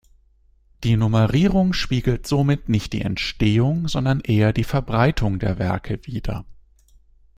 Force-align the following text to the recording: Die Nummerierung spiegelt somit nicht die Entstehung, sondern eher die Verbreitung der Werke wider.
Die 0.83 0.97
Nummerierung 0.97 1.73
spiegelt 1.73 2.25
somit 2.25 2.69
nicht 2.69 2.93
die 2.93 3.01
Entstehung, 3.01 3.87
sondern 3.87 4.19
eher 4.21 4.51
die 4.51 4.63
Verbreitung 4.63 5.37
der 5.37 5.59
Werke 5.59 5.99
wider. 6.07 6.43